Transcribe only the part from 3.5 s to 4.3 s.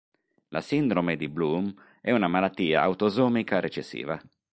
recessiva.